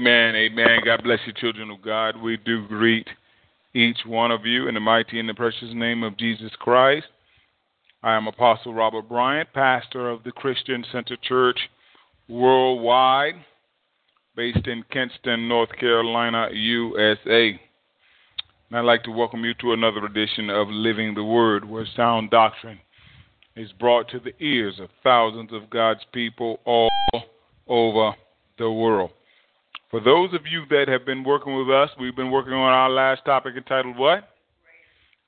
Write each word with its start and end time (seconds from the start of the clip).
Amen. 0.00 0.34
Amen. 0.34 0.80
God 0.82 1.02
bless 1.04 1.18
you, 1.26 1.32
children 1.34 1.70
of 1.70 1.82
God. 1.82 2.16
We 2.22 2.38
do 2.38 2.66
greet 2.66 3.06
each 3.74 3.98
one 4.06 4.30
of 4.30 4.46
you 4.46 4.66
in 4.66 4.72
the 4.72 4.80
mighty 4.80 5.20
and 5.20 5.28
the 5.28 5.34
precious 5.34 5.74
name 5.74 6.02
of 6.02 6.16
Jesus 6.16 6.50
Christ. 6.58 7.04
I 8.02 8.14
am 8.14 8.26
Apostle 8.26 8.72
Robert 8.72 9.10
Bryant, 9.10 9.52
pastor 9.52 10.08
of 10.08 10.24
the 10.24 10.32
Christian 10.32 10.86
Center 10.90 11.18
Church 11.22 11.58
worldwide, 12.30 13.34
based 14.34 14.66
in 14.66 14.84
Kinston, 14.90 15.46
North 15.46 15.76
Carolina, 15.78 16.48
USA. 16.50 17.60
And 18.70 18.78
I'd 18.78 18.86
like 18.86 19.02
to 19.02 19.10
welcome 19.10 19.44
you 19.44 19.52
to 19.60 19.74
another 19.74 20.06
edition 20.06 20.48
of 20.48 20.68
Living 20.70 21.12
the 21.12 21.24
Word, 21.24 21.68
where 21.68 21.84
sound 21.94 22.30
doctrine 22.30 22.80
is 23.54 23.70
brought 23.72 24.08
to 24.08 24.18
the 24.18 24.32
ears 24.42 24.80
of 24.80 24.88
thousands 25.04 25.52
of 25.52 25.68
God's 25.68 26.06
people 26.14 26.58
all 26.64 26.88
over 27.68 28.14
the 28.56 28.70
world. 28.70 29.10
For 29.90 29.98
those 29.98 30.32
of 30.34 30.42
you 30.46 30.62
that 30.70 30.86
have 30.86 31.04
been 31.04 31.24
working 31.24 31.56
with 31.56 31.68
us, 31.68 31.90
we've 31.98 32.14
been 32.14 32.30
working 32.30 32.52
on 32.52 32.72
our 32.72 32.88
last 32.88 33.24
topic 33.24 33.54
entitled 33.56 33.96
What? 33.96 34.28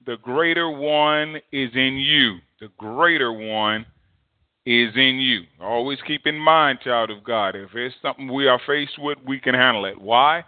The 0.07 0.17
greater 0.23 0.71
one 0.71 1.37
is 1.51 1.71
in 1.75 1.97
you. 1.97 2.39
The 2.61 2.69
greater 2.79 3.33
one 3.33 3.85
is 4.65 4.95
in 4.95 5.19
you. 5.19 5.43
Always 5.61 5.99
keep 6.07 6.27
in 6.27 6.39
mind, 6.39 6.79
child 6.85 7.11
of 7.11 7.25
God, 7.25 7.57
if 7.57 7.75
it's 7.75 7.95
something 8.01 8.33
we 8.33 8.47
are 8.47 8.61
faced 8.65 8.99
with, 9.01 9.19
we 9.27 9.41
can 9.41 9.55
handle 9.55 9.85
it. 9.85 10.01
Why? 10.01 10.45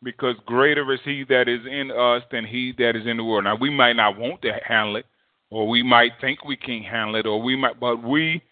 Because 0.00 0.36
greater 0.46 0.92
is 0.92 1.00
he 1.04 1.24
that 1.28 1.48
is 1.48 1.60
in 1.68 1.90
us 1.90 2.22
than 2.30 2.46
he 2.46 2.72
that 2.78 2.94
is 2.94 3.06
in 3.06 3.16
the 3.16 3.24
world. 3.24 3.44
Now 3.44 3.56
we 3.56 3.70
might 3.70 3.96
not 3.96 4.16
want 4.16 4.42
to 4.42 4.52
handle 4.64 4.94
it, 4.94 5.06
or 5.50 5.68
we 5.68 5.82
might 5.82 6.12
think 6.20 6.44
we 6.44 6.56
can't 6.56 6.84
handle 6.84 7.16
it, 7.16 7.26
or 7.26 7.42
we 7.42 7.56
might 7.56 7.80
but 7.80 8.00
we 8.00 8.42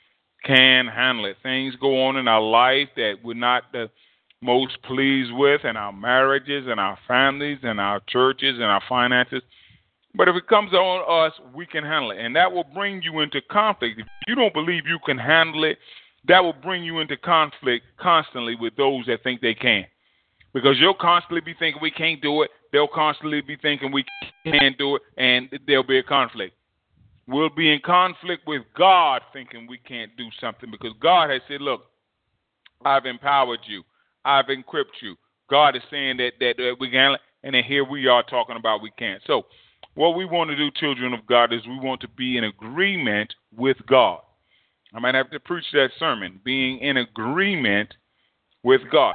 can 0.45 0.89
handle 0.89 1.25
it. 1.27 1.37
Things 1.43 1.75
go 1.81 2.07
on 2.07 2.17
in 2.17 2.27
our 2.27 2.43
life 2.43 2.89
that 2.97 3.15
we're 3.23 3.35
not 3.35 3.65
the 3.73 3.91
most 4.41 4.81
pleased 4.83 5.33
with 5.33 5.65
in 5.65 5.77
our 5.77 5.93
marriages 5.93 6.67
and 6.69 6.79
our 6.79 6.99
families 7.07 7.59
and 7.63 7.81
our 7.81 8.01
churches 8.09 8.55
and 8.55 8.65
our 8.65 8.83
finances. 8.89 9.43
But 10.15 10.29
if 10.29 10.37
it 10.37 10.47
comes 10.47 10.73
on 10.73 11.29
us, 11.29 11.39
we 11.55 11.67
can 11.67 11.85
handle 11.85 12.13
it. 12.13 12.19
And 12.19 12.35
that 12.37 12.51
will 12.51 12.65
bring 12.65 13.03
you 13.03 13.21
into 13.21 13.41
conflict. 13.51 14.01
If 14.01 14.07
you 14.27 14.35
don't 14.35 14.55
believe 14.55 14.87
you 14.87 14.99
can 15.05 15.19
handle 15.19 15.65
it, 15.65 15.79
that 16.27 16.43
will 16.43 16.53
bring 16.55 16.83
you 16.83 17.01
into 17.01 17.17
conflict 17.17 17.85
constantly 17.99 18.55
with 18.55 18.77
those 18.77 19.07
that 19.07 19.23
think 19.23 19.41
they 19.41 19.55
can. 19.55 19.85
Because 20.55 20.77
you'll 20.79 20.95
constantly 20.95 21.41
be 21.41 21.55
thinking 21.59 21.81
we 21.83 21.91
can't 21.91 22.21
do 22.23 22.43
it. 22.43 22.51
They'll 22.73 22.89
constantly 22.89 23.41
be 23.41 23.57
thinking 23.57 23.93
we 23.93 24.05
can 24.45 24.75
do 24.79 24.97
it, 24.97 25.03
and 25.17 25.49
there'll 25.67 25.83
be 25.83 25.99
a 25.99 26.03
conflict. 26.03 26.55
We'll 27.27 27.51
be 27.51 27.73
in 27.73 27.81
conflict 27.85 28.47
with 28.47 28.63
God 28.77 29.23
thinking 29.33 29.67
we 29.69 29.79
can't 29.79 30.11
do 30.17 30.29
something 30.41 30.71
because 30.71 30.93
God 31.01 31.31
has 31.31 31.43
said, 31.47 31.61
Look, 31.61 31.83
I've 32.85 33.05
empowered 33.05 33.61
you. 33.67 33.83
I've 34.25 34.49
equipped 34.49 34.97
you. 35.03 35.17
God 35.51 35.77
is 35.77 35.83
saying 35.91 36.19
that, 36.19 36.33
that, 36.41 36.55
that 36.59 36.77
we 36.79 36.91
can, 36.91 37.17
and 37.43 37.55
then 37.55 37.65
here 37.65 37.85
we 37.85 38.07
are 38.07 38.23
talking 38.23 38.57
about 38.57 38.83
we 38.83 38.91
can't. 38.99 39.23
So, 39.27 39.47
what 39.95 40.17
we 40.17 40.25
want 40.25 40.51
to 40.51 40.57
do, 40.57 40.71
children 40.79 41.13
of 41.13 41.27
God, 41.27 41.53
is 41.53 41.67
we 41.67 41.79
want 41.79 42.01
to 42.03 42.09
be 42.09 42.37
in 42.37 42.45
agreement 42.45 43.35
with 43.57 43.77
God. 43.87 44.21
I 44.95 45.01
might 45.01 45.15
have 45.15 45.31
to 45.31 45.41
preach 45.41 45.65
that 45.73 45.91
sermon, 45.99 46.41
being 46.45 46.79
in 46.79 46.97
agreement 46.97 47.95
with 48.63 48.83
God. 48.91 49.15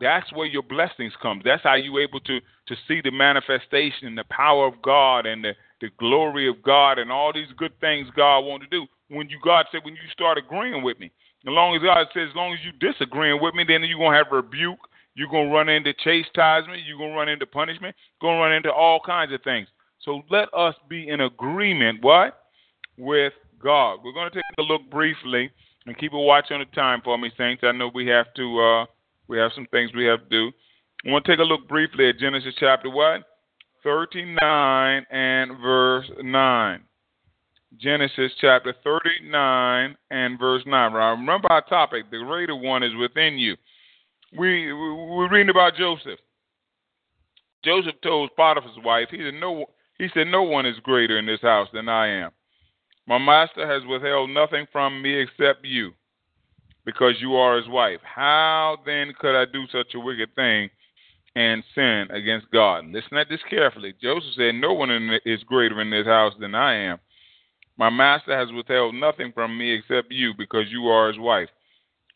That's 0.00 0.30
where 0.32 0.46
your 0.46 0.62
blessings 0.62 1.12
come. 1.22 1.40
That's 1.44 1.62
how 1.62 1.74
you're 1.74 2.02
able 2.02 2.20
to 2.20 2.38
to 2.40 2.74
see 2.88 3.00
the 3.02 3.10
manifestation, 3.10 4.08
and 4.08 4.18
the 4.18 4.24
power 4.24 4.66
of 4.66 4.82
God, 4.82 5.24
and 5.26 5.44
the, 5.44 5.52
the 5.80 5.88
glory 5.98 6.48
of 6.48 6.62
God, 6.62 6.98
and 6.98 7.12
all 7.12 7.32
these 7.32 7.52
good 7.56 7.78
things 7.80 8.08
God 8.16 8.40
want 8.40 8.62
to 8.62 8.68
do. 8.68 8.86
When 9.08 9.28
you 9.28 9.38
God 9.42 9.66
said, 9.70 9.82
when 9.84 9.94
you 9.94 10.00
start 10.12 10.36
agreeing 10.36 10.82
with 10.82 10.98
me, 10.98 11.12
as 11.46 11.52
long 11.52 11.76
as 11.76 11.82
God 11.82 12.06
says, 12.12 12.28
as 12.30 12.36
long 12.36 12.52
as 12.52 12.58
you 12.64 12.72
disagreeing 12.72 13.40
with 13.40 13.54
me, 13.54 13.64
then 13.66 13.82
you're 13.84 13.98
gonna 13.98 14.16
have 14.16 14.32
rebuke. 14.32 14.78
You're 15.14 15.28
gonna 15.30 15.50
run 15.50 15.68
into 15.68 15.92
chastisement. 15.94 16.82
You're 16.86 16.98
gonna 16.98 17.14
run 17.16 17.28
into 17.28 17.46
punishment. 17.46 17.94
You're 18.20 18.30
gonna 18.30 18.40
run 18.40 18.52
into 18.52 18.72
all 18.72 19.00
kinds 19.04 19.32
of 19.32 19.42
things. 19.42 19.68
So 20.00 20.22
let 20.30 20.52
us 20.54 20.74
be 20.88 21.08
in 21.08 21.20
agreement. 21.22 22.02
What? 22.02 22.42
With 22.98 23.32
God. 23.62 24.00
We're 24.04 24.12
gonna 24.12 24.30
take 24.30 24.44
a 24.58 24.62
look 24.62 24.90
briefly 24.90 25.50
and 25.86 25.96
keep 25.96 26.12
a 26.12 26.18
watch 26.18 26.50
on 26.50 26.60
the 26.60 26.66
time 26.66 27.00
for 27.02 27.16
me, 27.16 27.30
saints. 27.38 27.62
I 27.64 27.72
know 27.72 27.90
we 27.94 28.06
have 28.08 28.32
to. 28.34 28.60
uh 28.60 28.86
we 29.28 29.38
have 29.38 29.52
some 29.54 29.66
things 29.70 29.90
we 29.94 30.04
have 30.06 30.20
to 30.22 30.28
do. 30.28 30.52
I 31.06 31.10
want 31.10 31.24
to 31.24 31.32
take 31.32 31.40
a 31.40 31.44
look 31.44 31.68
briefly 31.68 32.08
at 32.08 32.18
Genesis 32.18 32.54
chapter 32.58 32.90
what? 32.90 33.22
39 33.82 35.06
and 35.10 35.58
verse 35.60 36.06
9. 36.22 36.80
Genesis 37.78 38.32
chapter 38.40 38.74
39 38.84 39.96
and 40.10 40.38
verse 40.38 40.62
9. 40.66 40.92
Remember 40.92 41.50
our 41.50 41.62
topic, 41.62 42.10
the 42.10 42.18
greater 42.18 42.56
one 42.56 42.82
is 42.82 42.94
within 42.94 43.38
you. 43.38 43.56
We, 44.38 44.72
we're 44.72 45.30
reading 45.30 45.50
about 45.50 45.76
Joseph. 45.76 46.18
Joseph 47.64 47.94
told 48.02 48.30
Potiphar's 48.36 48.78
wife, 48.84 49.08
he 49.10 49.18
said, 49.18 49.34
no, 49.34 49.66
he 49.98 50.08
said, 50.14 50.28
no 50.28 50.42
one 50.42 50.66
is 50.66 50.76
greater 50.82 51.18
in 51.18 51.26
this 51.26 51.40
house 51.42 51.68
than 51.72 51.88
I 51.88 52.08
am. 52.08 52.30
My 53.06 53.18
master 53.18 53.66
has 53.66 53.86
withheld 53.86 54.30
nothing 54.30 54.66
from 54.72 55.00
me 55.00 55.14
except 55.14 55.64
you, 55.64 55.92
because 56.84 57.14
you 57.20 57.36
are 57.36 57.56
his 57.56 57.68
wife. 57.68 58.00
How 58.02 58.78
then 58.84 59.12
could 59.18 59.40
I 59.40 59.44
do 59.44 59.64
such 59.70 59.94
a 59.94 60.00
wicked 60.00 60.34
thing 60.34 60.70
and 61.34 61.62
sin 61.74 62.06
against 62.10 62.50
God? 62.50 62.86
Listen 62.86 63.18
at 63.18 63.28
this 63.28 63.40
carefully. 63.48 63.94
Joseph 64.00 64.34
said, 64.36 64.54
No 64.54 64.72
one 64.72 64.90
is 65.24 65.42
greater 65.44 65.80
in 65.80 65.90
this 65.90 66.06
house 66.06 66.34
than 66.40 66.54
I 66.54 66.74
am. 66.74 66.98
My 67.78 67.90
master 67.90 68.36
has 68.36 68.52
withheld 68.52 68.94
nothing 68.94 69.32
from 69.32 69.56
me 69.56 69.72
except 69.74 70.10
you, 70.10 70.32
because 70.36 70.64
you 70.70 70.88
are 70.88 71.08
his 71.08 71.18
wife. 71.18 71.48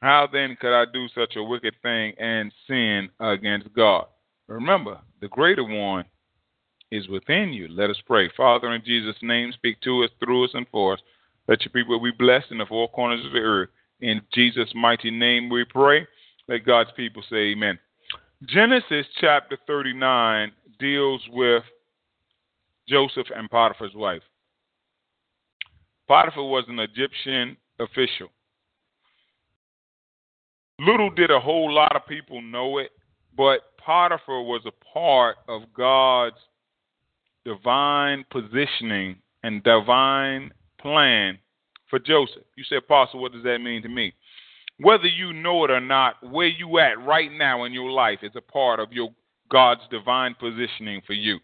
How 0.01 0.27
then 0.33 0.57
could 0.59 0.75
I 0.75 0.87
do 0.91 1.07
such 1.15 1.37
a 1.37 1.43
wicked 1.43 1.75
thing 1.83 2.15
and 2.19 2.53
sin 2.67 3.11
against 3.21 3.73
God? 3.75 4.07
Remember, 4.49 4.99
the 5.21 5.29
greater 5.29 5.65
one 5.65 6.05
is 6.91 7.07
within 7.09 7.53
you. 7.53 7.69
Let 7.69 7.91
us 7.91 8.01
pray. 8.07 8.31
Father, 8.37 8.73
in 8.73 8.83
Jesus' 8.85 9.17
name, 9.23 9.53
speak 9.53 9.81
to 9.83 10.03
us, 10.03 10.11
through 10.19 10.45
us, 10.47 10.51
and 10.55 10.67
for 10.73 10.95
us. 10.95 11.01
Let 11.47 11.63
your 11.63 11.71
people 11.71 12.01
be 12.01 12.11
blessed 12.11 12.51
in 12.51 12.59
the 12.59 12.67
four 12.67 12.89
corners 12.89 13.25
of 13.25 13.33
the 13.33 13.39
earth. 13.39 13.69
In 14.01 14.23
Jesus' 14.33 14.73
mighty 14.75 15.11
name 15.11 15.51
we 15.51 15.65
pray. 15.65 16.07
Let 16.49 16.65
God's 16.65 16.91
people 16.97 17.23
say 17.29 17.53
amen. 17.53 17.79
Genesis 18.47 19.07
chapter 19.21 19.59
39 19.67 20.53
deals 20.79 21.21
with 21.31 21.63
Joseph 22.89 23.27
and 23.37 23.51
Potiphar's 23.51 23.95
wife. 23.95 24.23
Potiphar 26.11 26.43
was 26.43 26.65
an 26.67 26.81
Egyptian 26.81 27.57
official. 27.79 28.31
Little 30.81 31.09
did 31.09 31.31
a 31.31 31.39
whole 31.39 31.73
lot 31.73 31.95
of 31.95 32.05
people 32.09 32.43
know 32.43 32.79
it, 32.79 32.91
but 33.37 33.61
Potiphar 33.79 34.43
was 34.43 34.61
a 34.67 34.73
part 34.93 35.37
of 35.47 35.73
God's 35.73 36.35
divine 37.45 38.25
positioning 38.29 39.19
and 39.45 39.63
divine 39.63 40.53
plan 40.81 41.39
for 41.89 42.01
Joseph. 42.01 42.43
You 42.57 42.65
say, 42.65 42.79
Apostle, 42.79 43.21
what 43.21 43.31
does 43.31 43.45
that 43.45 43.61
mean 43.61 43.81
to 43.83 43.89
me? 43.89 44.13
Whether 44.81 45.07
you 45.07 45.33
know 45.33 45.63
it 45.65 45.71
or 45.71 45.81
not, 45.81 46.17
where 46.29 46.49
you 46.49 46.81
at 46.81 46.99
right 46.99 47.31
now 47.31 47.63
in 47.63 47.73
your 47.73 47.93
life 47.93 48.19
is 48.25 48.33
a 48.35 48.41
part 48.41 48.81
of 48.81 48.93
your 48.93 49.11
God's 49.49 49.83
divine 49.93 50.35
positioning 50.41 51.03
for 51.07 51.13
you. 51.13 51.39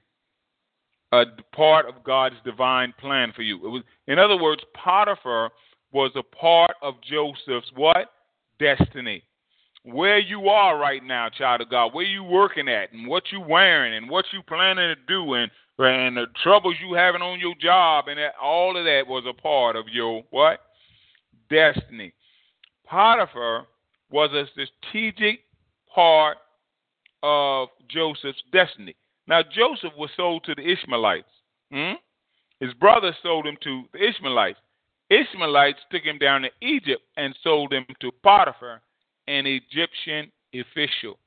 A 1.13 1.25
part 1.55 1.87
of 1.87 2.03
God's 2.05 2.35
divine 2.45 2.93
plan 2.99 3.33
for 3.35 3.43
you. 3.43 3.57
It 3.65 3.69
was, 3.69 3.83
in 4.09 4.19
other 4.19 4.37
words, 4.41 4.63
Potiphar 4.75 5.51
was 5.93 6.11
a 6.17 6.23
part 6.23 6.73
of 6.83 6.95
Joseph's 7.03 7.71
what? 7.75 8.11
Destiny. 8.59 9.23
Where 9.85 10.19
you 10.19 10.49
are 10.49 10.77
right 10.77 11.05
now, 11.05 11.29
child 11.29 11.61
of 11.61 11.71
God, 11.71 11.95
where 11.95 12.05
you 12.05 12.25
working 12.25 12.69
at, 12.69 12.93
and 12.93 13.07
what 13.07 13.23
you 13.31 13.41
wearing, 13.41 13.95
and 13.95 14.11
what 14.11 14.25
you 14.33 14.43
planning 14.43 14.95
to 14.95 14.97
do, 15.07 15.35
and 15.35 15.51
and 15.79 16.17
the 16.17 16.27
troubles 16.43 16.75
you 16.81 16.95
having 16.95 17.23
on 17.23 17.39
your 17.39 17.55
job, 17.61 18.09
and 18.09 18.19
that, 18.19 18.33
all 18.41 18.77
of 18.77 18.85
that 18.85 19.07
was 19.07 19.25
a 19.29 19.41
part 19.41 19.77
of 19.77 19.85
your 19.93 20.25
what? 20.31 20.61
Destiny. 21.51 22.13
Potiphar 22.87 23.67
was 24.11 24.31
a 24.33 24.47
strategic 24.51 25.41
part 25.95 26.39
of 27.23 27.69
Joseph's 27.89 28.43
destiny. 28.53 28.97
Now 29.29 29.43
Joseph 29.43 29.93
was 29.97 30.11
sold 30.17 30.45
to 30.45 30.55
the 30.55 30.69
Ishmaelites. 30.69 31.29
Hmm? 31.73 31.95
His 32.61 32.73
brother 32.75 33.15
sold 33.23 33.47
him 33.47 33.57
to 33.63 33.85
the 33.93 34.09
Ishmaelites. 34.09 34.59
Ishmaelites 35.11 35.81
took 35.91 36.03
him 36.03 36.19
down 36.19 36.43
to 36.43 36.51
Egypt 36.61 37.03
and 37.17 37.37
sold 37.43 37.73
him 37.73 37.87
to 38.01 38.11
Potiphar, 38.23 38.81
an 39.29 39.47
Egyptian 39.47 40.31
official. 40.55 41.19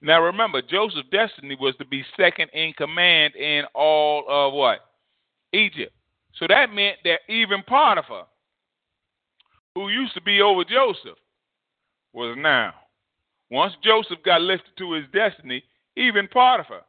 Now 0.00 0.20
remember, 0.22 0.60
Joseph's 0.60 1.08
destiny 1.10 1.56
was 1.58 1.76
to 1.76 1.84
be 1.84 2.04
second 2.16 2.50
in 2.52 2.72
command 2.72 3.36
in 3.36 3.64
all 3.74 4.24
of 4.28 4.52
what? 4.52 4.80
Egypt. 5.52 5.92
So 6.34 6.46
that 6.48 6.72
meant 6.72 6.96
that 7.04 7.20
even 7.28 7.62
Potiphar, 7.62 8.24
who 9.74 9.88
used 9.88 10.14
to 10.14 10.20
be 10.20 10.40
over 10.40 10.64
Joseph, 10.64 11.18
was 12.12 12.36
now. 12.38 12.74
Once 13.50 13.74
Joseph 13.84 14.18
got 14.24 14.40
lifted 14.40 14.76
to 14.78 14.92
his 14.92 15.04
destiny, 15.12 15.62
even 15.96 16.26
Potiphar, 16.26 16.82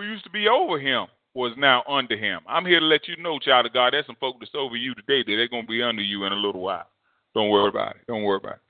who 0.00 0.06
used 0.06 0.24
to 0.24 0.30
be 0.30 0.48
over 0.48 0.78
him, 0.78 1.06
was 1.34 1.52
now 1.58 1.82
under 1.86 2.16
him. 2.16 2.40
I'm 2.48 2.64
here 2.64 2.80
to 2.80 2.86
let 2.86 3.08
you 3.08 3.16
know, 3.22 3.38
child 3.38 3.66
of 3.66 3.74
God, 3.74 3.92
there's 3.92 4.06
some 4.06 4.16
folk 4.16 4.36
that's 4.40 4.52
over 4.54 4.76
you 4.76 4.94
today 4.94 5.22
that 5.22 5.36
they're 5.36 5.48
going 5.48 5.64
to 5.64 5.68
be 5.68 5.82
under 5.82 6.02
you 6.02 6.24
in 6.24 6.32
a 6.32 6.36
little 6.36 6.62
while. 6.62 6.86
Don't 7.34 7.50
worry 7.50 7.68
about 7.68 7.96
it. 7.96 8.02
Don't 8.08 8.22
worry 8.22 8.38
about 8.42 8.54
it. 8.54 8.60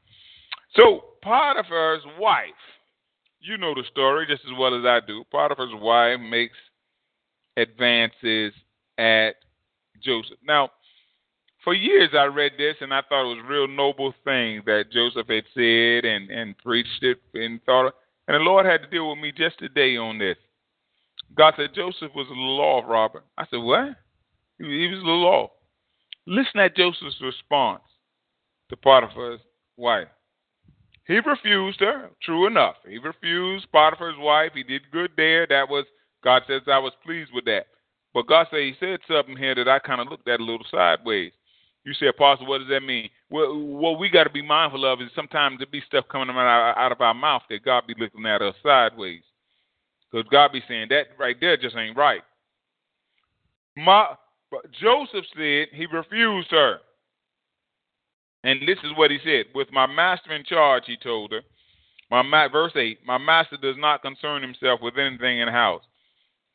So 0.74 1.04
Potiphar's 1.22 2.02
wife 2.18 2.50
you 3.46 3.56
know 3.56 3.74
the 3.74 3.84
story 3.90 4.26
just 4.26 4.42
as 4.44 4.58
well 4.58 4.76
as 4.78 4.84
I 4.84 5.00
do. 5.06 5.24
Potiphar's 5.30 5.74
wife 5.74 6.20
makes 6.20 6.56
advances 7.56 8.52
at 8.98 9.32
Joseph. 10.02 10.38
Now, 10.46 10.70
for 11.64 11.74
years 11.74 12.10
I 12.12 12.24
read 12.24 12.52
this 12.58 12.76
and 12.80 12.92
I 12.92 13.02
thought 13.08 13.30
it 13.30 13.36
was 13.36 13.44
a 13.44 13.48
real 13.48 13.68
noble 13.68 14.12
thing 14.24 14.62
that 14.66 14.92
Joseph 14.92 15.28
had 15.28 15.44
said 15.54 16.04
and, 16.04 16.30
and 16.30 16.58
preached 16.58 17.02
it 17.02 17.18
and 17.34 17.62
thought, 17.64 17.94
and 18.28 18.34
the 18.34 18.44
Lord 18.44 18.66
had 18.66 18.82
to 18.82 18.88
deal 18.88 19.10
with 19.10 19.18
me 19.18 19.32
just 19.32 19.58
today 19.58 19.96
on 19.96 20.18
this. 20.18 20.36
God 21.34 21.54
said 21.56 21.74
Joseph 21.74 22.12
was 22.14 22.26
a 22.28 22.30
little 22.30 22.60
off, 22.60 22.84
Robert. 22.86 23.24
I 23.36 23.44
said, 23.50 23.58
what? 23.58 23.96
He 24.58 24.88
was 24.88 25.02
a 25.02 25.06
off. 25.06 25.50
Listen 26.26 26.60
at 26.60 26.76
Joseph's 26.76 27.20
response 27.20 27.82
to 28.70 28.76
Potiphar's 28.76 29.40
wife. 29.76 30.08
He 31.06 31.20
refused 31.20 31.80
her, 31.80 32.10
true 32.22 32.46
enough. 32.46 32.76
He 32.88 32.98
refused 32.98 33.70
Potiphar's 33.70 34.18
wife. 34.18 34.52
He 34.54 34.64
did 34.64 34.90
good 34.90 35.12
there. 35.16 35.46
That 35.46 35.68
was, 35.68 35.84
God 36.24 36.42
says, 36.48 36.62
I 36.66 36.78
was 36.78 36.92
pleased 37.04 37.30
with 37.32 37.44
that. 37.44 37.66
But 38.12 38.26
God 38.26 38.46
said, 38.50 38.60
He 38.60 38.74
said 38.80 38.98
something 39.06 39.36
here 39.36 39.54
that 39.54 39.68
I 39.68 39.78
kind 39.78 40.00
of 40.00 40.08
looked 40.08 40.28
at 40.28 40.40
a 40.40 40.44
little 40.44 40.66
sideways. 40.70 41.32
You 41.84 41.94
say, 41.94 42.08
Apostle, 42.08 42.46
what 42.46 42.58
does 42.58 42.68
that 42.68 42.80
mean? 42.80 43.08
Well, 43.30 43.56
what 43.56 44.00
we 44.00 44.08
got 44.08 44.24
to 44.24 44.30
be 44.30 44.42
mindful 44.42 44.84
of 44.84 45.00
is 45.00 45.10
sometimes 45.14 45.58
there 45.58 45.68
be 45.70 45.82
stuff 45.86 46.06
coming 46.10 46.34
out, 46.34 46.74
out 46.76 46.90
of 46.90 47.00
our 47.00 47.14
mouth 47.14 47.42
that 47.50 47.64
God 47.64 47.84
be 47.86 47.94
looking 47.96 48.26
at 48.26 48.42
us 48.42 48.56
sideways. 48.60 49.22
Because 50.10 50.26
God 50.30 50.52
be 50.52 50.62
saying, 50.68 50.88
that 50.90 51.06
right 51.18 51.36
there 51.40 51.56
just 51.56 51.76
ain't 51.76 51.96
right. 51.96 52.22
My, 53.76 54.14
Joseph 54.80 55.24
said 55.34 55.68
he 55.72 55.86
refused 55.92 56.50
her. 56.50 56.78
And 58.44 58.60
this 58.62 58.78
is 58.84 58.92
what 58.96 59.10
he 59.10 59.18
said 59.24 59.46
With 59.54 59.72
my 59.72 59.86
master 59.86 60.32
in 60.32 60.44
charge, 60.44 60.84
he 60.86 60.96
told 60.96 61.32
her, 61.32 61.42
my 62.10 62.46
verse 62.48 62.72
8, 62.76 63.00
my 63.04 63.18
master 63.18 63.56
does 63.56 63.76
not 63.76 64.02
concern 64.02 64.42
himself 64.42 64.80
with 64.80 64.96
anything 64.96 65.40
in 65.40 65.46
the 65.46 65.52
house. 65.52 65.82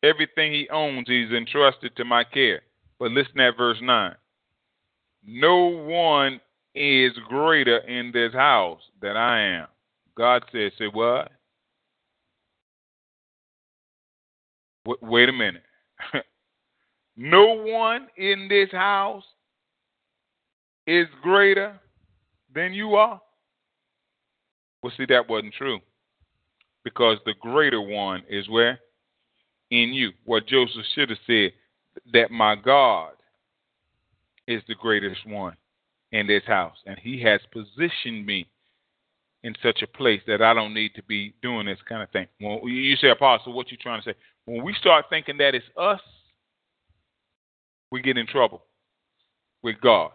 Everything 0.01 0.53
he 0.53 0.69
owns, 0.69 1.07
he's 1.07 1.31
entrusted 1.31 1.95
to 1.95 2.05
my 2.05 2.23
care. 2.23 2.61
But 2.99 3.11
listen 3.11 3.39
at 3.39 3.57
verse 3.57 3.77
9. 3.81 4.15
No 5.25 5.65
one 5.65 6.39
is 6.73 7.11
greater 7.27 7.79
in 7.79 8.11
this 8.13 8.33
house 8.33 8.81
than 9.01 9.17
I 9.17 9.41
am. 9.41 9.67
God 10.15 10.43
said, 10.51 10.71
say 10.77 10.85
what? 10.91 11.31
Wait 14.85 15.29
a 15.29 15.33
minute. 15.33 15.63
no 17.15 17.53
one 17.63 18.07
in 18.17 18.47
this 18.49 18.71
house 18.71 19.23
is 20.87 21.07
greater 21.21 21.79
than 22.53 22.73
you 22.73 22.95
are? 22.95 23.21
Well, 24.81 24.91
see, 24.97 25.05
that 25.09 25.29
wasn't 25.29 25.53
true. 25.53 25.79
Because 26.83 27.17
the 27.25 27.35
greater 27.39 27.81
one 27.81 28.23
is 28.29 28.49
where? 28.49 28.79
In 29.69 29.93
you. 29.93 30.11
What 30.25 30.47
Joseph 30.47 30.85
should 30.95 31.09
have 31.09 31.19
said, 31.27 31.51
that 32.13 32.31
my 32.31 32.55
God 32.55 33.11
is 34.47 34.63
the 34.67 34.75
greatest 34.75 35.25
one 35.27 35.55
in 36.11 36.27
this 36.27 36.43
house. 36.45 36.77
And 36.85 36.97
he 36.99 37.21
has 37.21 37.39
positioned 37.53 38.25
me 38.25 38.47
in 39.43 39.55
such 39.63 39.81
a 39.81 39.87
place 39.87 40.21
that 40.27 40.41
I 40.41 40.53
don't 40.53 40.73
need 40.73 40.93
to 40.95 41.03
be 41.03 41.33
doing 41.41 41.65
this 41.65 41.79
kind 41.87 42.03
of 42.03 42.09
thing. 42.11 42.27
Well, 42.39 42.67
you 42.67 42.95
say, 42.95 43.09
Apostle, 43.09 43.53
what 43.53 43.71
you 43.71 43.77
trying 43.77 44.01
to 44.01 44.11
say? 44.11 44.15
When 44.45 44.63
we 44.63 44.73
start 44.75 45.05
thinking 45.09 45.37
that 45.37 45.55
it's 45.55 45.65
us, 45.77 46.01
we 47.91 48.01
get 48.01 48.17
in 48.17 48.27
trouble 48.27 48.63
with 49.63 49.81
God. 49.81 50.11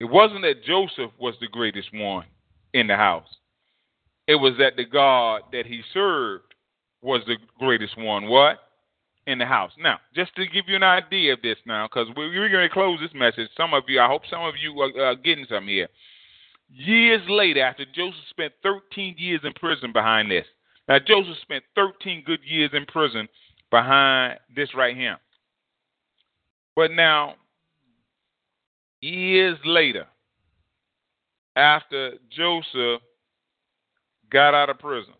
It 0.00 0.04
wasn't 0.04 0.42
that 0.42 0.62
Joseph 0.64 1.10
was 1.18 1.34
the 1.40 1.48
greatest 1.48 1.88
one 1.92 2.24
in 2.72 2.86
the 2.86 2.96
house. 2.96 3.26
It 4.26 4.36
was 4.36 4.52
that 4.58 4.76
the 4.76 4.84
God 4.84 5.42
that 5.52 5.66
he 5.66 5.82
served 5.92 6.44
was 7.02 7.22
the 7.26 7.36
greatest 7.58 7.96
one. 7.96 8.28
What? 8.28 8.58
In 9.26 9.38
the 9.38 9.46
house. 9.46 9.72
Now, 9.78 9.98
just 10.14 10.34
to 10.36 10.46
give 10.46 10.66
you 10.68 10.76
an 10.76 10.82
idea 10.82 11.32
of 11.32 11.42
this 11.42 11.58
now, 11.66 11.86
because 11.86 12.08
we're 12.16 12.48
going 12.48 12.68
to 12.68 12.72
close 12.72 12.98
this 13.00 13.10
message. 13.14 13.48
Some 13.56 13.74
of 13.74 13.84
you, 13.88 14.00
I 14.00 14.06
hope 14.06 14.22
some 14.30 14.42
of 14.42 14.54
you 14.62 14.80
are, 14.80 15.14
getting 15.16 15.46
some 15.48 15.66
here. 15.66 15.88
Years 16.70 17.22
later, 17.28 17.62
after 17.62 17.84
Joseph 17.94 18.20
spent 18.30 18.52
13 18.62 19.14
years 19.18 19.40
in 19.44 19.52
prison 19.54 19.92
behind 19.92 20.30
this. 20.30 20.46
Now, 20.86 20.98
Joseph 20.98 21.36
spent 21.42 21.64
13 21.74 22.22
good 22.26 22.40
years 22.44 22.70
in 22.72 22.86
prison 22.86 23.28
behind 23.70 24.38
this 24.54 24.74
right 24.74 24.96
here. 24.96 25.18
But 26.76 26.92
now, 26.92 27.34
years 29.00 29.58
later, 29.64 30.06
after 31.56 32.12
Joseph 32.30 33.02
got 34.30 34.54
out 34.54 34.70
of 34.70 34.78
prison, 34.78 35.14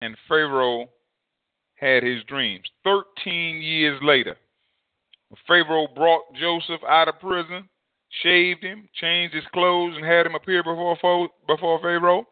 and 0.00 0.16
Pharaoh 0.28 0.88
had 1.74 2.02
his 2.02 2.22
dreams. 2.24 2.64
Thirteen 2.84 3.62
years 3.62 4.00
later, 4.02 4.36
Pharaoh 5.46 5.88
brought 5.94 6.22
Joseph 6.34 6.80
out 6.88 7.08
of 7.08 7.20
prison, 7.20 7.68
shaved 8.22 8.62
him, 8.62 8.88
changed 8.94 9.34
his 9.34 9.44
clothes, 9.52 9.94
and 9.96 10.04
had 10.04 10.26
him 10.26 10.34
appear 10.34 10.62
before 10.62 11.28
before 11.46 11.80
Pharaoh. 11.80 12.26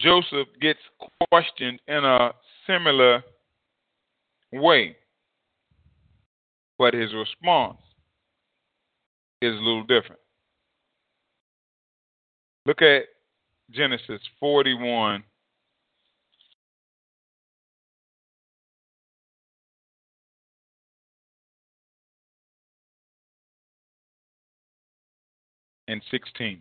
Joseph 0.00 0.46
gets 0.60 0.78
questioned 1.28 1.80
in 1.88 2.04
a 2.04 2.30
similar 2.66 3.22
way, 4.52 4.96
but 6.78 6.94
his 6.94 7.12
response 7.12 7.78
is 9.42 9.54
a 9.54 9.58
little 9.58 9.82
different. 9.82 10.20
Look 12.64 12.80
at 12.80 13.04
Genesis 13.70 14.20
41. 14.38 15.24
And 25.88 26.02
16. 26.10 26.60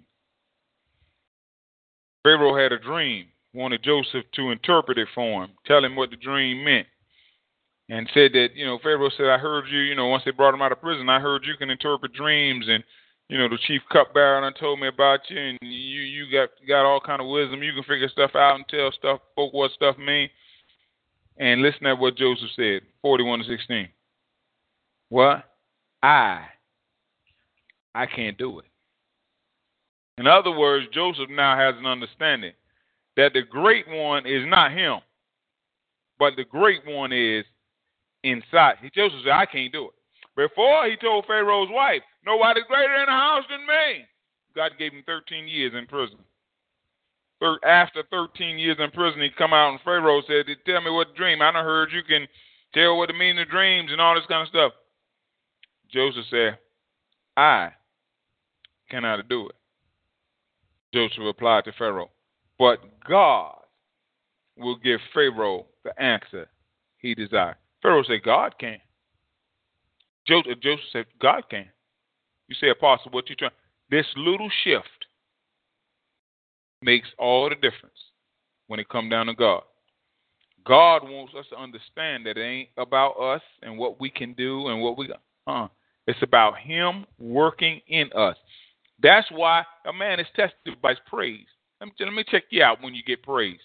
Pharaoh 2.24 2.58
had 2.58 2.72
a 2.72 2.80
dream, 2.80 3.28
wanted 3.54 3.84
Joseph 3.84 4.26
to 4.36 4.52
interpret 4.52 4.98
it 4.98 5.08
for 5.14 5.44
him, 5.44 5.52
tell 5.66 5.84
him 5.84 5.96
what 5.96 6.10
the 6.10 6.16
dream 6.16 6.64
meant 6.64 6.88
and 7.90 8.10
said 8.14 8.34
that 8.34 8.50
you 8.54 8.66
know 8.66 8.80
Pharaoh 8.82 9.10
said 9.16 9.28
I 9.28 9.38
heard 9.38 9.66
you 9.70 9.80
you 9.80 9.96
know 9.96 10.08
once 10.08 10.24
they 10.26 10.32
brought 10.32 10.54
him 10.54 10.62
out 10.62 10.72
of 10.72 10.82
prison 10.82 11.10
I 11.10 11.20
heard 11.20 11.46
you 11.46 11.56
can 11.58 11.70
interpret 11.70 12.14
dreams 12.14 12.66
and 12.68 12.84
you 13.30 13.38
know 13.38 13.48
the 13.50 13.58
chief 13.66 13.82
cupbearer 13.92 14.46
and 14.46 14.56
told 14.60 14.80
me 14.80 14.88
about 14.88 15.20
you 15.30 15.40
and 15.40 15.58
you 15.62 16.02
you 16.02 16.32
got 16.32 16.50
got 16.68 16.86
all 16.86 17.00
kind 17.00 17.22
of 17.22 17.28
wisdom. 17.28 17.64
You 17.64 17.74
can 17.74 17.84
figure 17.84 18.10
stuff 18.10 18.32
out 18.36 18.56
and 18.56 18.66
tell 18.70 18.92
stuff 18.92 19.20
folk 19.36 19.54
what 19.54 19.72
stuff 19.72 19.98
mean. 19.98 20.30
And 21.38 21.62
listen 21.62 21.84
to 21.84 21.96
what 21.96 22.18
Joseph 22.18 22.50
said 22.56 22.82
41 23.02 23.40
to 23.40 23.46
16 23.46 23.90
what? 25.10 25.46
I 26.04 26.46
I 27.96 28.06
can't 28.06 28.38
do 28.38 28.60
it 28.60 28.66
in 30.18 30.28
other 30.28 30.52
words 30.52 30.88
Joseph 30.94 31.30
now 31.30 31.58
has 31.58 31.76
an 31.78 31.86
understanding 31.86 32.54
that 33.16 33.34
the 33.34 33.42
great 33.42 33.88
one 33.88 34.26
is 34.26 34.44
not 34.48 34.72
him 34.72 35.00
but 36.20 36.34
the 36.36 36.46
great 36.46 36.82
one 36.86 37.14
is 37.14 37.46
inside. 38.24 38.78
He 38.82 38.90
Joseph 38.90 39.20
said, 39.24 39.34
I 39.34 39.46
can't 39.46 39.72
do 39.72 39.86
it. 39.86 39.94
Before 40.36 40.86
he 40.88 40.96
told 40.98 41.26
Pharaoh's 41.28 41.70
wife, 41.72 42.02
Nobody 42.28 42.60
greater 42.68 42.96
in 42.96 43.06
the 43.06 43.12
house 43.12 43.46
than 43.50 43.66
me. 43.66 44.06
God 44.54 44.72
gave 44.78 44.92
him 44.92 45.04
13 45.06 45.48
years 45.48 45.72
in 45.74 45.88
prison. 45.88 46.18
After 47.64 48.04
13 48.12 48.60
years 48.60 48.76
in 48.80 48.92
prison, 48.92 49.22
he 49.22 49.30
come 49.38 49.54
out 49.54 49.72
and 49.72 49.80
Pharaoh 49.82 50.22
said, 50.28 50.46
Tell 50.66 50.82
me 50.82 50.92
what 50.92 51.16
dream. 51.16 51.42
I 51.42 51.54
done 51.54 51.64
heard 51.64 51.90
you 51.94 52.04
can 52.04 52.28
tell 52.74 52.98
what 52.98 53.08
the 53.08 53.14
meaning 53.14 53.40
of 53.40 53.50
dreams 53.50 53.92
and 53.94 54.02
all 54.02 54.16
this 54.16 54.26
kind 54.28 54.42
of 54.42 54.50
stuff. 54.50 54.74
Joseph 55.90 56.26
said, 56.30 56.58
I 57.38 57.70
cannot 58.92 59.30
do 59.30 59.48
it. 59.48 59.56
Joseph 60.94 61.20
replied 61.20 61.66
to 61.66 61.72
Pharaoh, 61.78 62.10
But 62.58 62.80
God 63.08 63.56
will 64.58 64.78
give 64.78 65.00
Pharaoh 65.14 65.66
the 65.84 66.00
answer 66.02 66.48
he 66.98 67.14
desired. 67.14 67.58
Pharaoh 67.82 68.04
said, 68.04 68.24
God 68.24 68.56
can. 68.60 68.80
Joseph, 70.28 70.60
Joseph 70.62 70.86
said, 70.92 71.06
God 71.22 71.44
can. 71.50 71.68
You 72.48 72.56
say, 72.60 72.70
Apostle, 72.70 73.12
what 73.12 73.30
you 73.30 73.36
trying? 73.36 73.52
This 73.90 74.06
little 74.16 74.50
shift 74.64 75.06
makes 76.82 77.08
all 77.18 77.50
the 77.50 77.56
difference 77.56 77.98
when 78.68 78.80
it 78.80 78.90
come 78.90 79.10
down 79.10 79.28
to 79.28 79.34
God. 79.34 79.64
God 80.66 81.04
wants 81.04 81.34
us 81.38 81.46
to 81.52 81.58
understand 81.58 82.26
that 82.26 82.38
it 82.38 82.44
ain't 82.44 82.70
about 82.78 83.12
us 83.14 83.42
and 83.62 83.78
what 83.78 84.02
we 84.02 84.10
can 84.10 84.34
do 84.34 84.68
and 84.68 84.82
what 84.82 84.98
we 84.98 85.08
got. 85.08 85.22
Uh, 85.48 85.68
it's 86.08 86.22
about 86.22 86.58
Him 86.58 87.06
working 87.20 87.80
in 87.88 88.10
us. 88.14 88.36
That's 89.02 89.28
why 89.32 89.64
a 89.86 89.94
man 89.94 90.20
is 90.20 90.28
tested 90.36 90.82
by 90.82 90.90
his 90.90 91.00
praise. 91.06 91.46
Let 91.80 91.88
me, 91.88 91.94
let 92.00 92.14
me 92.14 92.24
check 92.28 92.44
you 92.50 92.64
out 92.64 92.82
when 92.82 92.96
you 92.96 93.04
get 93.04 93.24
praised. 93.24 93.62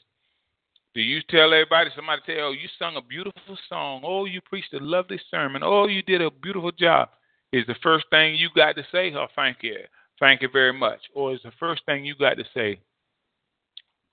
Do 0.94 1.00
you 1.00 1.20
tell 1.30 1.54
everybody, 1.54 1.88
somebody 1.96 2.20
tell, 2.26 2.48
oh, 2.48 2.50
you 2.52 2.68
sung 2.78 2.96
a 2.96 3.02
beautiful 3.02 3.56
song. 3.68 4.02
Oh, 4.04 4.26
you 4.26 4.42
preached 4.42 4.74
a 4.74 4.78
lovely 4.78 5.18
sermon. 5.30 5.62
Oh, 5.64 5.86
you 5.86 6.02
did 6.02 6.20
a 6.20 6.30
beautiful 6.30 6.72
job. 6.72 7.08
Is 7.50 7.66
the 7.66 7.76
first 7.82 8.04
thing 8.10 8.34
you 8.34 8.48
got 8.54 8.76
to 8.76 8.82
say, 8.92 9.12
oh, 9.14 9.26
thank 9.34 9.58
you. 9.62 9.76
Thank 10.20 10.42
you 10.42 10.48
very 10.52 10.72
much. 10.72 11.00
Or 11.14 11.32
is 11.32 11.40
the 11.42 11.52
first 11.58 11.82
thing 11.86 12.04
you 12.04 12.14
got 12.14 12.36
to 12.36 12.44
say, 12.54 12.80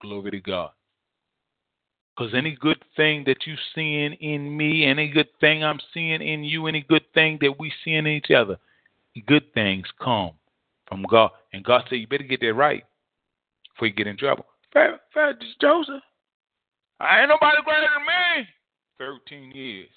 glory 0.01 0.31
to 0.31 0.39
God? 0.39 0.71
Because 2.15 2.33
any 2.33 2.57
good 2.59 2.83
thing 2.95 3.23
that 3.27 3.45
you 3.45 3.55
seeing 3.75 4.13
in 4.13 4.55
me, 4.55 4.85
any 4.85 5.09
good 5.09 5.29
thing 5.41 5.63
I'm 5.63 5.79
seeing 5.93 6.21
in 6.21 6.43
you, 6.43 6.67
any 6.67 6.81
good 6.81 7.03
thing 7.13 7.37
that 7.41 7.59
we 7.59 7.71
seeing 7.83 7.99
in 7.99 8.07
each 8.07 8.31
other, 8.31 8.57
good 9.27 9.53
things 9.53 9.85
come 10.01 10.31
from 10.89 11.05
God. 11.09 11.31
And 11.53 11.63
God 11.63 11.83
said, 11.89 11.95
you 11.95 12.07
better 12.07 12.23
get 12.23 12.41
that 12.41 12.53
right 12.53 12.83
before 13.73 13.87
you 13.87 13.93
get 13.93 14.07
in 14.07 14.17
trouble. 14.17 14.45
Fair, 14.73 14.99
fair, 15.13 15.37
Joseph. 15.61 16.01
I 16.99 17.21
ain't 17.21 17.29
nobody 17.29 17.57
greater 17.63 17.87
than 17.95 18.05
me. 18.05 18.47
Thirteen 18.97 19.51
years. 19.51 19.89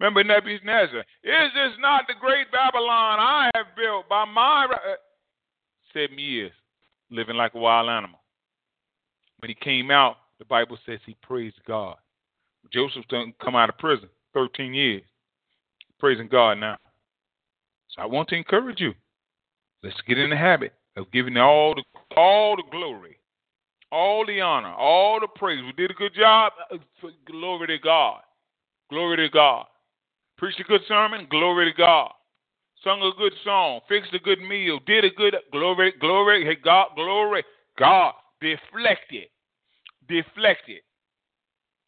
Remember 0.00 0.24
Nebuchadnezzar. 0.24 1.00
Is 1.00 1.52
this 1.54 1.76
not 1.78 2.04
the 2.08 2.14
great 2.18 2.50
Babylon 2.50 3.18
I 3.20 3.50
have 3.54 3.76
built 3.76 4.08
by 4.08 4.24
my 4.24 4.66
uh, 4.72 4.94
seven 5.92 6.18
years, 6.18 6.52
living 7.10 7.36
like 7.36 7.54
a 7.54 7.58
wild 7.58 7.90
animal? 7.90 8.18
When 9.40 9.50
he 9.50 9.54
came 9.54 9.90
out, 9.90 10.16
the 10.38 10.46
Bible 10.46 10.78
says 10.86 11.00
he 11.04 11.16
praised 11.22 11.60
God. 11.66 11.96
Joseph 12.72 13.04
didn't 13.10 13.38
come 13.38 13.56
out 13.56 13.68
of 13.68 13.76
prison, 13.76 14.08
13 14.32 14.72
years. 14.72 15.02
Praising 15.98 16.28
God 16.28 16.54
now. 16.54 16.78
So 17.90 18.02
I 18.02 18.06
want 18.06 18.30
to 18.30 18.36
encourage 18.36 18.80
you. 18.80 18.94
Let's 19.82 20.00
get 20.06 20.18
in 20.18 20.30
the 20.30 20.36
habit 20.36 20.74
of 20.96 21.10
giving 21.10 21.36
all 21.36 21.74
the 21.74 21.82
all 22.16 22.56
the 22.56 22.64
glory 22.70 23.20
all 23.92 24.24
the 24.26 24.40
honor, 24.40 24.72
all 24.72 25.20
the 25.20 25.26
praise. 25.26 25.62
We 25.64 25.72
did 25.72 25.90
a 25.90 25.94
good 25.94 26.14
job. 26.14 26.52
Uh, 26.72 26.76
glory 27.26 27.66
to 27.68 27.78
God. 27.78 28.20
Glory 28.88 29.16
to 29.16 29.28
God. 29.28 29.66
Preached 30.38 30.60
a 30.60 30.64
good 30.64 30.82
sermon. 30.88 31.26
Glory 31.30 31.70
to 31.70 31.76
God. 31.76 32.12
Sung 32.82 33.02
a 33.02 33.10
good 33.18 33.32
song. 33.44 33.80
Fixed 33.88 34.14
a 34.14 34.18
good 34.18 34.40
meal. 34.40 34.80
Did 34.86 35.04
a 35.04 35.10
good 35.10 35.36
glory, 35.52 35.92
glory, 36.00 36.44
hey 36.44 36.56
God, 36.62 36.88
glory, 36.94 37.44
God. 37.78 38.14
Deflected. 38.40 39.28
Deflected. 40.08 40.80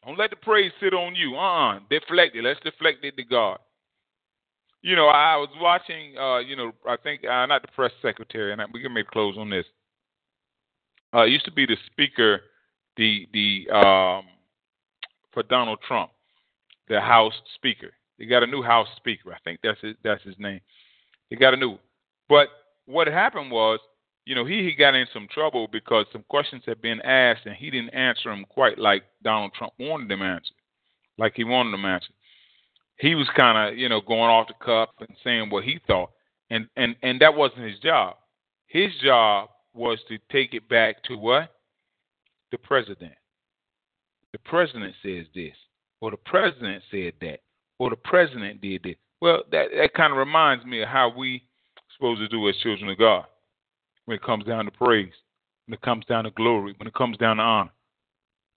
Don't 0.05 0.19
let 0.19 0.29
the 0.29 0.35
praise 0.35 0.71
sit 0.79 0.93
on 0.93 1.15
you. 1.15 1.35
Uh-uh. 1.35 1.79
Deflect 1.89 2.35
it. 2.35 2.43
Let's 2.43 2.59
deflect 2.59 3.03
it 3.03 3.17
to 3.17 3.23
God. 3.23 3.57
You 4.83 4.95
know, 4.95 5.07
I 5.07 5.37
was 5.37 5.49
watching, 5.59 6.15
uh, 6.17 6.39
you 6.39 6.55
know, 6.55 6.73
I 6.87 6.97
think, 6.97 7.23
uh, 7.23 7.45
not 7.47 7.63
the 7.63 7.69
press 7.69 7.91
secretary, 8.01 8.53
and 8.53 8.61
we 8.71 8.81
can 8.81 8.93
maybe 8.93 9.07
close 9.11 9.35
on 9.37 9.49
this 9.49 9.65
uh, 11.13 11.23
used 11.23 11.45
to 11.45 11.51
be 11.51 11.65
the 11.65 11.77
speaker, 11.85 12.41
the 12.97 13.27
the 13.33 13.69
um, 13.71 14.25
for 15.31 15.43
Donald 15.43 15.79
Trump, 15.87 16.11
the 16.89 16.99
House 16.99 17.33
Speaker. 17.55 17.91
They 18.17 18.25
got 18.25 18.43
a 18.43 18.47
new 18.47 18.63
House 18.63 18.87
Speaker. 18.97 19.33
I 19.33 19.37
think 19.43 19.59
that's 19.63 19.79
his, 19.81 19.95
that's 20.03 20.23
his 20.23 20.35
name. 20.37 20.61
They 21.29 21.35
got 21.35 21.53
a 21.53 21.57
new. 21.57 21.77
But 22.29 22.49
what 22.85 23.07
happened 23.07 23.51
was, 23.51 23.79
you 24.25 24.35
know, 24.35 24.45
he, 24.45 24.63
he 24.63 24.75
got 24.75 24.95
in 24.95 25.07
some 25.13 25.27
trouble 25.31 25.67
because 25.71 26.05
some 26.11 26.23
questions 26.29 26.63
had 26.65 26.81
been 26.81 27.01
asked 27.01 27.45
and 27.45 27.55
he 27.55 27.69
didn't 27.69 27.89
answer 27.89 28.29
them 28.29 28.45
quite 28.47 28.77
like 28.77 29.03
Donald 29.23 29.53
Trump 29.53 29.73
wanted 29.79 30.09
them 30.09 30.21
answered, 30.21 30.55
like 31.17 31.33
he 31.35 31.43
wanted 31.43 31.73
them 31.73 31.85
answered. 31.85 32.13
He 32.97 33.15
was 33.15 33.27
kind 33.35 33.57
of, 33.57 33.77
you 33.77 33.89
know, 33.89 34.01
going 34.01 34.29
off 34.29 34.47
the 34.47 34.53
cuff 34.63 34.89
and 34.99 35.17
saying 35.23 35.49
what 35.49 35.63
he 35.63 35.79
thought, 35.87 36.11
and 36.49 36.67
and 36.77 36.95
and 37.01 37.19
that 37.21 37.35
wasn't 37.35 37.67
his 37.67 37.79
job. 37.79 38.15
His 38.67 38.91
job 39.03 39.49
was 39.73 39.99
to 40.07 40.17
take 40.31 40.53
it 40.53 40.67
back 40.69 41.03
to 41.03 41.17
what? 41.17 41.53
The 42.51 42.57
president. 42.57 43.13
The 44.31 44.39
president 44.39 44.93
says 45.03 45.25
this, 45.35 45.55
or 46.01 46.11
the 46.11 46.17
president 46.17 46.83
said 46.89 47.13
that, 47.21 47.39
or 47.79 47.89
the 47.89 47.95
president 47.95 48.61
did 48.61 48.83
this. 48.83 48.95
Well, 49.21 49.43
that, 49.51 49.67
that 49.77 49.93
kind 49.93 50.11
of 50.11 50.17
reminds 50.17 50.65
me 50.65 50.81
of 50.81 50.89
how 50.89 51.13
we 51.15 51.43
supposed 51.95 52.19
to 52.19 52.27
do 52.27 52.47
as 52.49 52.55
children 52.57 52.89
of 52.89 52.97
God 52.97 53.25
when 54.05 54.15
it 54.15 54.23
comes 54.23 54.43
down 54.43 54.65
to 54.65 54.71
praise, 54.71 55.13
when 55.65 55.73
it 55.73 55.81
comes 55.81 56.05
down 56.05 56.25
to 56.25 56.31
glory, 56.31 56.73
when 56.77 56.87
it 56.87 56.93
comes 56.93 57.17
down 57.17 57.37
to 57.37 57.43
honor. 57.43 57.71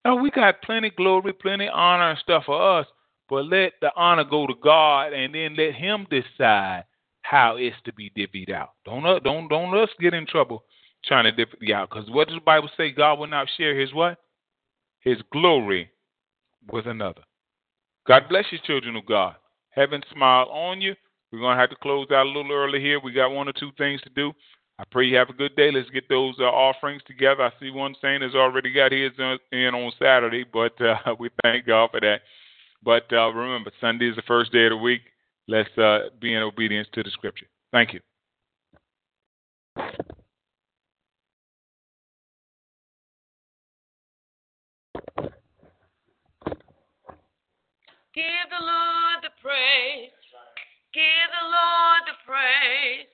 Now, 0.05 0.17
we 0.17 0.31
got 0.31 0.63
plenty 0.63 0.91
glory, 0.91 1.33
plenty 1.33 1.69
honor 1.69 2.11
and 2.11 2.19
stuff 2.19 2.45
for 2.47 2.81
us, 2.81 2.87
but 3.29 3.47
let 3.47 3.73
the 3.81 3.91
honor 3.97 4.25
go 4.25 4.47
to 4.47 4.55
God 4.63 5.13
and 5.13 5.35
then 5.35 5.57
let 5.57 5.75
Him 5.75 6.07
decide 6.11 6.85
how 7.23 7.57
it's 7.57 7.77
to 7.85 7.93
be 7.93 8.11
divvied 8.17 8.53
out. 8.53 8.71
Don't 8.85 9.23
don't 9.23 9.49
don't 9.49 9.77
us 9.77 9.91
get 10.01 10.15
in 10.15 10.27
trouble 10.27 10.65
trying 11.07 11.25
to 11.25 11.43
it 11.61 11.73
out. 11.73 11.91
Because 11.91 12.11
what 12.11 12.29
does 12.29 12.37
the 12.37 12.45
Bible 12.45 12.69
say? 12.77 12.91
God 12.91 13.19
will 13.19 13.27
not 13.27 13.49
share 13.57 13.79
his 13.79 13.93
what? 13.93 14.19
His 15.01 15.19
glory 15.33 15.91
with 16.71 16.87
another. 16.87 17.23
God 18.07 18.25
bless 18.29 18.45
you, 18.51 18.59
children 18.65 18.97
of 18.97 19.07
God. 19.07 19.37
Heaven 19.71 20.03
smile 20.13 20.47
on 20.51 20.81
you. 20.81 20.95
We're 21.33 21.41
to 21.57 21.61
have 21.61 21.71
to 21.71 21.77
close 21.77 22.07
out 22.11 22.27
a 22.27 22.29
little 22.29 22.53
early 22.53 22.81
here. 22.81 23.01
We 23.01 23.13
got 23.13 23.31
one 23.31 23.49
or 23.49 23.53
two 23.53 23.71
things 23.77 24.01
to 24.03 24.11
do. 24.11 24.33
I 24.79 24.85
pray 24.91 25.07
you 25.07 25.17
have 25.17 25.31
a 25.31 25.35
good 25.35 25.57
day. 25.57 25.71
Let's 25.73 25.91
get 25.91 26.09
those 26.09 26.35
uh, 26.39 26.45
offerings 26.45 27.03
together. 27.07 27.43
I 27.43 27.51
see 27.61 27.71
one 27.71 27.95
saint 28.01 28.23
has 28.23 28.35
already 28.35 28.73
got 28.73 28.93
his 28.93 29.13
in 29.19 29.75
on 29.75 29.93
Saturday, 29.99 30.45
but 30.51 30.81
uh, 30.81 31.15
we 31.19 31.31
thank 31.43 31.67
God 31.67 31.91
for 31.91 32.01
that. 32.01 32.21
But 32.83 33.13
uh, 33.13 33.33
remember, 33.33 33.71
Sunday 33.81 34.09
is 34.09 34.17
the 34.17 34.23
first 34.23 34.53
day 34.53 34.65
of 34.67 34.71
the 34.71 34.77
week. 34.77 35.03
Let's 35.49 35.77
uh, 35.79 36.11
be 36.21 36.35
in 36.35 36.43
obedience 36.43 36.89
to 36.95 37.03
the 37.03 37.11
scripture. 37.11 37.47
Thank 37.73 37.93
you. 37.93 38.01
Give 48.17 48.49
the 48.49 48.65
Lord 48.65 49.21
the 49.23 49.35
praise. 49.43 50.11
Give 50.95 51.29
the 51.29 51.47
Lord 51.53 52.03
the 52.09 52.17
praise. 52.25 53.13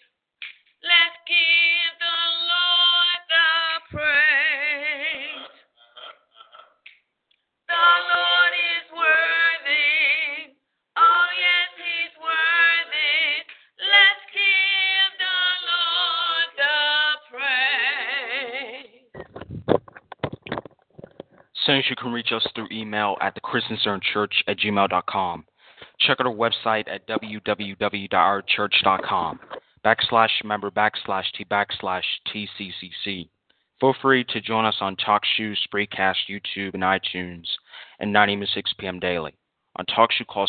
Let's 0.79 1.19
give 1.27 1.93
the 1.99 2.19
Lord 2.47 3.19
the 3.27 3.72
You 21.73 21.97
can 21.97 22.13
reach 22.13 22.33
us 22.33 22.47
through 22.55 22.69
email 22.71 23.17
at 23.21 23.37
thechristiancenterchurch 23.37 24.45
at 24.47 24.59
gmail.com. 24.59 25.45
Check 26.01 26.21
out 26.21 26.27
our 26.27 26.35
website 26.35 26.87
at 26.89 27.07
www.ourchurch.com 27.09 29.41
backslash 29.85 30.45
member 30.45 30.71
backslash 30.71 31.25
t 31.37 31.45
backslash 31.45 32.05
tccc. 32.29 33.29
Feel 33.81 33.95
free 34.01 34.23
to 34.25 34.41
join 34.41 34.65
us 34.65 34.77
on 34.81 34.95
TalkShoe, 34.97 35.57
Spreecast, 35.67 36.29
YouTube, 36.31 36.75
and 36.75 36.85
iTunes 36.85 37.47
at 37.99 38.07
9 38.07 38.29
a.m. 38.29 38.41
to 38.41 38.47
6 38.47 38.75
p.m. 38.79 39.01
daily. 39.01 39.35
On 39.75 39.85
TalkShoe, 39.87 40.29
call 40.29 40.47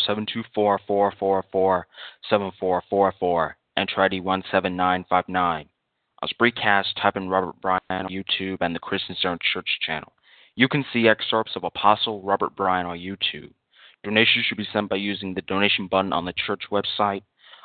724-444-7444, 0.56 3.54
enter 3.76 4.02
ID 4.02 4.20
17959. 4.20 5.68
On 6.22 6.28
Spreecast, 6.28 6.94
type 7.02 7.16
in 7.16 7.28
Robert 7.28 7.60
Bryan 7.60 7.80
on 7.90 8.06
YouTube 8.06 8.58
and 8.60 8.72
the 8.74 8.78
Christian 8.78 9.16
Church 9.20 9.78
channel. 9.84 10.13
You 10.56 10.68
can 10.68 10.84
see 10.92 11.08
excerpts 11.08 11.56
of 11.56 11.64
Apostle 11.64 12.22
Robert 12.22 12.54
Bryan 12.54 12.86
on 12.86 12.98
YouTube. 12.98 13.52
Donations 14.04 14.44
should 14.44 14.58
be 14.58 14.68
sent 14.72 14.88
by 14.88 14.96
using 14.96 15.34
the 15.34 15.42
donation 15.42 15.88
button 15.88 16.12
on 16.12 16.24
the 16.24 16.34
church 16.46 16.64
website 16.70 17.22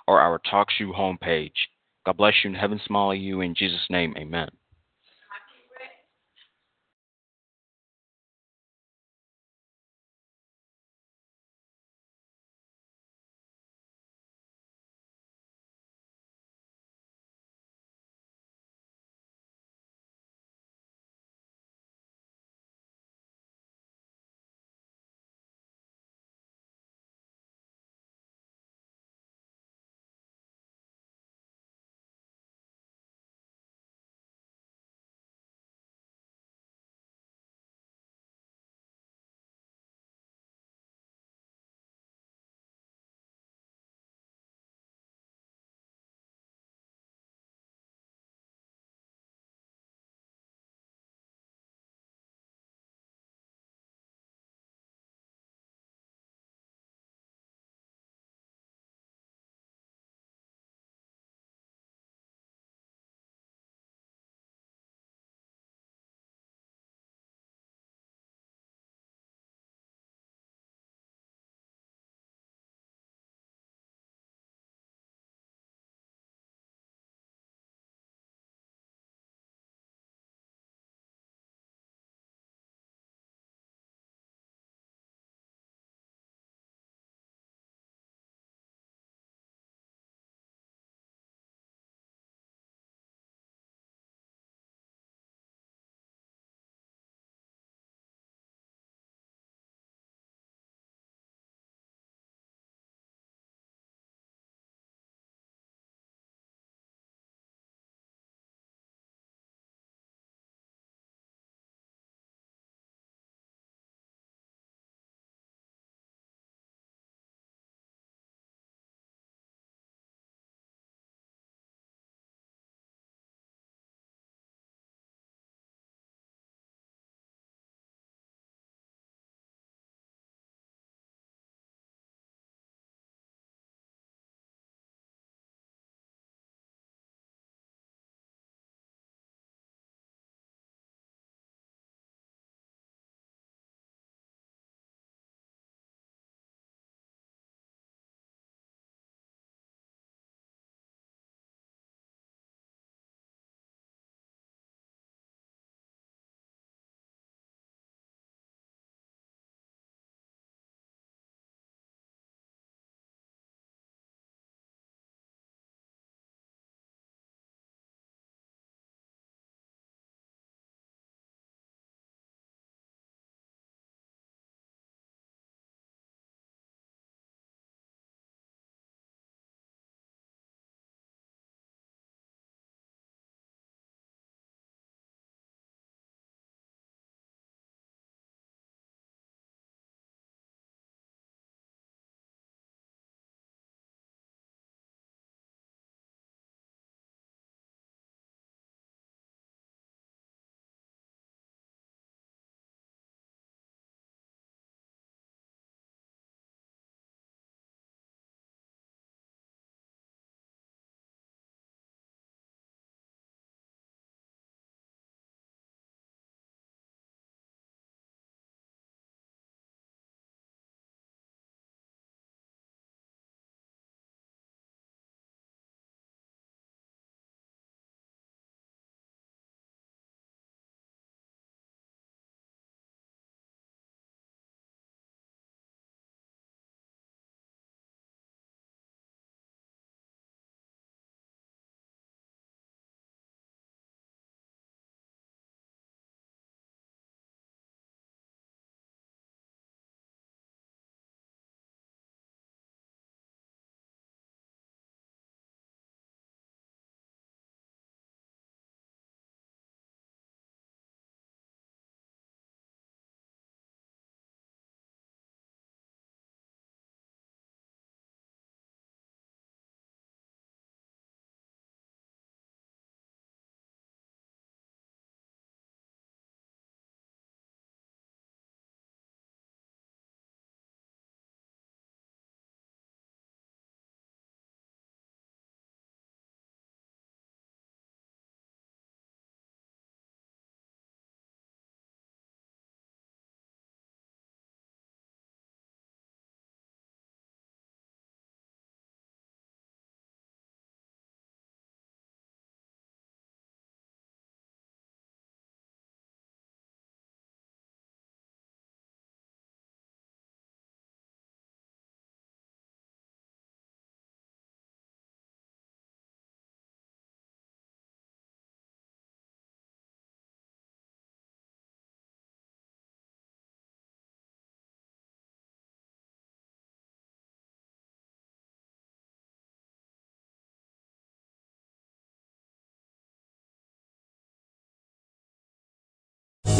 or 0.08 0.20
our 0.20 0.40
TalkShoe 0.40 0.96
homepage. 0.98 1.68
God 2.06 2.18
bless 2.18 2.34
you 2.44 2.50
and 2.50 2.58
heaven 2.58 2.82
smile 2.84 3.14
you. 3.14 3.42
In 3.42 3.54
Jesus' 3.54 3.86
name, 3.92 4.16
amen. 4.18 4.50